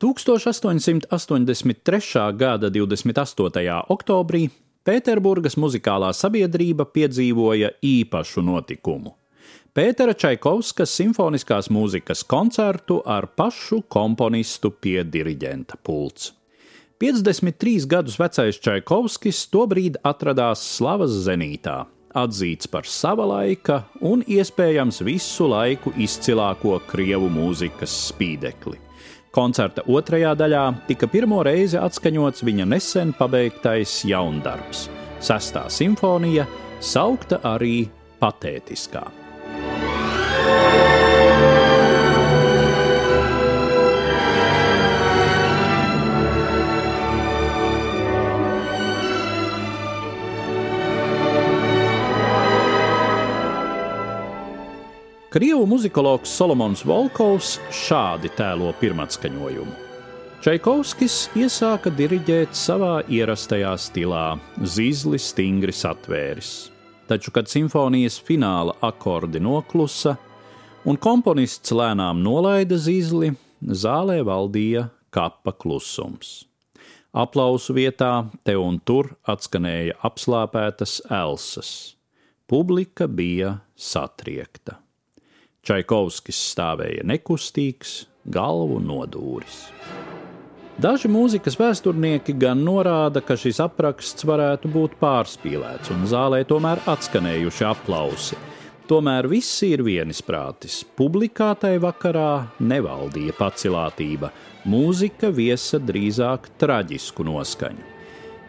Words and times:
1883. 0.00 2.32
gada 2.32 2.72
28. 2.72 3.84
oktobrī 3.92 4.48
Pēterburgas 4.80 5.60
muzikālā 5.60 6.08
sabiedrība 6.16 6.88
piedzīvoja 6.88 7.76
īpašu 7.84 8.40
notikumu. 8.40 9.12
Pētera 9.76 10.16
Čaikovskas 10.16 10.88
simfoniskās 10.96 11.68
mūzikas 11.68 12.24
koncertu 12.24 13.04
ar 13.04 13.28
pašu 13.36 13.84
komponistu 13.92 14.72
pie 14.72 15.04
diriģenta 15.04 15.76
pults. 15.84 16.32
53 16.96 17.84
gadus 17.84 18.16
vecais 18.20 18.56
Čaikovskis 18.56 19.52
tobrīd 19.52 20.00
atradās 20.00 20.64
slavas 20.78 21.12
zenītā, 21.28 21.84
atzīts 22.16 22.64
par 22.72 22.88
sava 22.88 23.28
laika 23.36 23.84
un 24.00 24.24
iespējams 24.24 25.04
visu 25.04 25.44
laiku 25.52 25.92
izcilāko 26.00 26.80
krievu 26.88 27.28
mūzikas 27.32 28.08
spīdekli. 28.08 28.89
Koncerta 29.30 29.84
otrajā 29.86 30.32
daļā 30.34 30.62
tika 30.88 31.06
pirmo 31.06 31.44
reizi 31.46 31.78
atskaņots 31.78 32.42
viņa 32.42 32.66
nesen 32.66 33.12
pabeigtais 33.14 34.00
jaundarbs- 34.10 34.88
Sestā 35.28 35.68
simfonija, 35.70 36.48
saukta 36.80 37.38
arī 37.44 37.86
patētiskā. 38.18 39.06
Krievu 55.30 55.62
muzikologs 55.62 56.32
Solomons 56.34 56.80
Volkovs 56.82 57.52
šādi 57.70 58.32
tēlo 58.34 58.72
pirmatskaņojumu. 58.80 59.74
Čaikovskis 60.42 61.28
iesāka 61.38 61.92
diriģēt 61.94 62.58
savā 62.58 62.96
ierastajā 63.06 63.76
stilā, 63.78 64.24
zīzli 64.58 65.20
stingri 65.22 65.70
satvēris. 65.70 66.50
Taču, 67.06 67.30
kad 67.30 67.46
simfonijas 67.46 68.18
fināla 68.26 68.74
akordi 68.82 69.38
noklusa 69.38 70.16
un 70.82 70.98
komponists 70.98 71.76
lēnām 71.78 72.26
nolaida 72.26 72.74
zīzli, 72.74 73.30
zālē 73.62 74.24
valdīja 74.26 74.88
kapa 75.14 75.54
klusums. 75.54 76.40
Aplausu 77.14 77.78
vietā 77.78 78.26
te 78.42 78.58
un 78.58 78.82
tur 78.82 79.14
atskanēja 79.30 79.94
apslāpētas 80.10 81.04
elsas. 81.06 81.74
Publika 82.50 83.06
bija 83.06 83.60
satriekta. 83.78 84.80
Čaikovskis 85.66 86.38
stāvēja 86.54 87.04
nekustīgs, 87.04 88.06
galvu 88.24 88.78
nodūris. 88.80 89.66
Daži 90.80 91.10
mūzikas 91.12 91.58
vēsturnieki 91.60 92.32
gan 92.40 92.62
norāda, 92.64 93.20
ka 93.20 93.36
šis 93.36 93.58
apraksts 93.60 94.24
varētu 94.24 94.70
būt 94.72 94.94
pārspīlēts, 95.02 95.92
un 95.92 96.06
zālē 96.08 96.40
tomēr 96.48 96.80
atskanējuši 96.88 97.68
aplausi. 97.68 98.38
Tomēr 98.88 99.28
visi 99.28 99.74
ir 99.74 99.84
vienisprātis. 99.84 100.80
Publikā 100.96 101.52
tai 101.60 101.76
vakarā 101.82 102.56
nevaldīja 102.64 103.36
pacilātība, 103.36 104.32
mūzika 104.64 105.28
viesa 105.36 105.78
drīzāk 105.78 106.48
traģisku 106.58 107.28
noskaņu. 107.28 107.99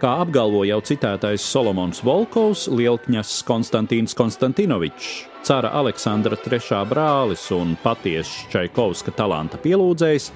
Kā 0.00 0.14
apgalvo 0.22 0.62
jau 0.64 0.78
citētais 0.80 1.44
Solomons 1.44 1.98
Volkovs, 2.00 2.62
Lielkņas 2.72 3.34
Konstantīns 3.44 4.16
Konstantinovičs, 4.16 5.10
cara 5.44 5.74
Aleksandra 5.76 6.38
III 6.40 6.86
brālis 6.88 7.42
un 7.52 7.74
patiesa 7.82 8.48
Čaikovska 8.48 9.12
talanta 9.12 9.60
pielūdzējs, 9.60 10.30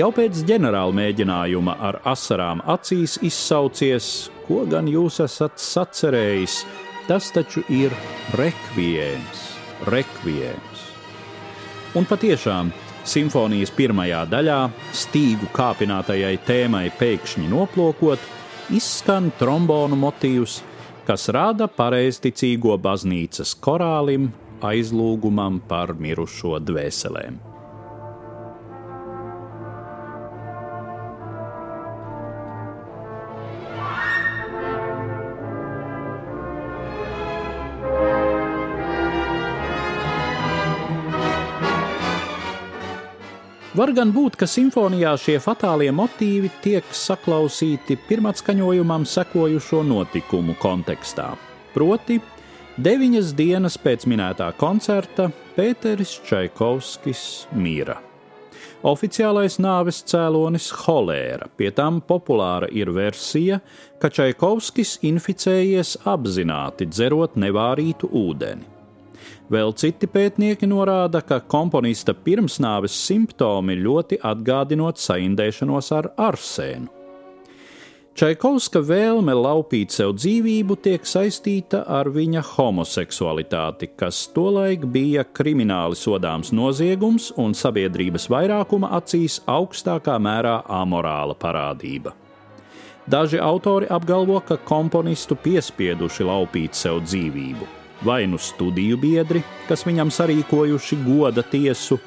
jau 0.00 0.08
pēc 0.16 0.40
ģenerāla 0.48 0.96
mēģinājuma 0.96 1.76
ar 1.90 2.00
asarām 2.08 2.64
acīs 2.72 3.18
izsaucies, 3.20 4.08
ko 4.48 4.64
gan 4.72 4.88
jūs 4.88 5.20
esat 5.26 5.60
sacerējis, 5.60 6.62
tas 7.04 7.28
taču 7.36 7.66
ir 7.68 7.92
rekvijēms, 8.40 9.46
rekvijēms. 9.92 10.90
Un 12.00 12.08
patiešām 12.08 12.72
simfonijas 13.04 13.76
pirmajā 13.76 14.24
daļā, 14.32 14.62
stīgu 15.04 15.52
kāpinātajai 15.52 16.38
tēmai 16.48 16.86
pēkšņi 16.96 17.52
noplokot, 17.52 18.32
izskan 18.70 19.30
trombonu 19.38 19.98
motīvs, 19.98 20.60
kas 21.08 21.28
rada 21.34 21.66
pareizticīgo 21.66 22.76
baznīcas 22.78 23.56
korālim 23.58 24.30
aizlūgumam 24.62 25.58
par 25.68 25.96
mirušo 25.98 26.60
dvēselēm. 26.62 27.51
Var 43.72 43.88
gan 43.96 44.10
būt, 44.12 44.34
ka 44.36 44.44
simfonijā 44.44 45.14
šie 45.16 45.38
fatālie 45.40 45.88
motīvi 45.96 46.50
tiek 46.60 46.90
saklausīti 46.92 47.96
pirmatskaņojumam 48.08 49.06
sekojušo 49.08 49.80
notikumu 49.88 50.58
kontekstā. 50.60 51.30
Proti, 51.72 52.18
Deviņas 52.80 53.34
dienas 53.36 53.74
pēc 53.76 54.06
minētā 54.08 54.46
koncerta 54.56 55.26
Pēteris 55.56 56.14
Čaikovskis 56.24 57.24
mira. 57.52 57.98
Oficiālais 58.88 59.58
nāves 59.60 60.00
cēlonis- 60.08 60.70
holēra, 60.84 61.48
pie 61.56 61.70
tam 61.70 62.00
populāra 62.00 62.68
ir 62.72 62.92
versija, 62.92 63.60
ka 64.00 64.08
Čaikovskis 64.08 64.98
inficējies 65.04 65.98
apzināti 66.04 66.88
dzerot 66.88 67.36
nevārītu 67.36 68.08
ūdeni. 68.08 68.71
Vēl 69.52 69.74
citi 69.76 70.08
pētnieki 70.08 70.68
norāda, 70.70 71.20
ka 71.26 71.40
komponista 71.40 72.14
pirmsnāves 72.14 72.96
simptomi 72.96 73.76
ļoti 73.82 74.22
atgādinot 74.22 75.02
saindēšanos 75.02 75.92
ar 75.98 76.12
arsēnu. 76.30 77.02
Čaikovska 78.12 78.82
vēlme 78.84 79.32
laupīt 79.32 79.94
sev 79.96 80.10
dzīvību 80.18 80.74
tiek 80.84 81.06
saistīta 81.08 81.78
ar 81.88 82.10
viņa 82.12 82.42
homoseksualitāti, 82.44 83.88
kas 83.96 84.26
tolaik 84.36 84.84
bija 84.84 85.24
krimināli 85.24 85.96
sodāms 85.96 86.52
noziegums 86.52 87.30
un 87.40 87.56
sabiedrības 87.56 88.28
vairākuma 88.28 88.92
acīs 88.98 89.38
augstākā 89.48 90.18
mērā 90.20 90.58
amorāla 90.68 91.38
parādība. 91.40 92.12
Daži 93.08 93.40
autori 93.40 93.88
apgalvo, 93.88 94.42
ka 94.44 94.60
komponistu 94.60 95.32
piespieduši 95.34 96.28
laupīt 96.28 96.76
sev 96.76 97.00
dzīvību, 97.08 97.64
vai 98.04 98.26
nu 98.26 98.38
studiju 98.38 98.98
biedri, 99.00 99.42
kas 99.68 99.86
viņam 99.86 100.10
sarīkojuši 100.12 101.00
goda 101.06 101.42
tiesu, 101.42 101.98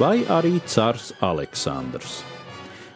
vai 0.00 0.22
arī 0.28 0.58
cars 0.66 1.12
Aleksandrs. 1.20 2.22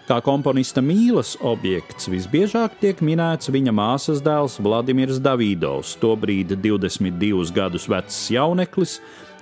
Kā 0.06 0.20
komponista 0.22 0.78
mīlas 0.78 1.32
objekts 1.42 2.06
visbiežāk 2.06 2.76
tiek 2.78 3.00
minēts 3.02 3.50
viņa 3.50 3.72
māsas 3.74 4.20
dēls 4.22 4.60
Vladimirs 4.62 5.18
Davidovs, 5.18 5.96
tobrīd 5.98 6.54
22 6.62 7.50
gadus 7.56 7.88
vecs 7.90 8.20
jauneklis, 8.30 9.00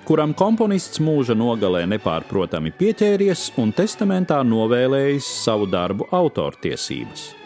kuram 0.09 0.33
komponists 0.33 1.01
mūža 1.05 1.37
nogalē 1.37 1.83
nepārprotami 1.93 2.73
pieķēries 2.81 3.51
un 3.61 3.77
testamentā 3.77 4.41
novēlējis 4.41 5.29
savu 5.45 5.69
darbu 5.69 6.09
autortiesības. 6.09 7.44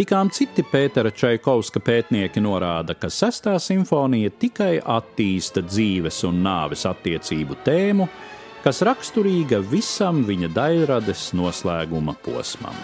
Tikām 0.00 0.30
citi 0.32 0.62
Pētera 0.64 1.10
Čaikovska 1.12 1.76
pētnieki 1.84 2.40
norāda, 2.40 2.94
ka 2.96 3.10
sestā 3.12 3.58
simfonija 3.60 4.30
tikai 4.32 4.78
attīsta 4.80 5.60
dzīves 5.60 6.22
un 6.24 6.38
nāves 6.40 6.86
attiecību 6.88 7.58
tēmu, 7.66 8.06
kas 8.64 8.80
raksturīga 8.88 9.60
visam 9.60 10.24
viņa 10.24 10.48
daļrades 10.56 11.26
noslēguma 11.36 12.16
posmam. 12.24 12.80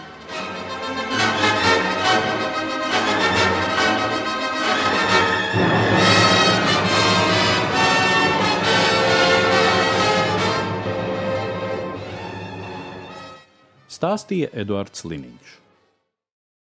Stāstīja 13.89 14.53
Eduards 14.53 15.09
Liniņš. 15.09 15.63